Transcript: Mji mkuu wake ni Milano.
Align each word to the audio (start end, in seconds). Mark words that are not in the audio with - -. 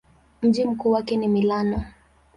Mji 0.41 0.65
mkuu 0.65 0.91
wake 0.91 1.17
ni 1.17 1.27
Milano. 1.27 1.85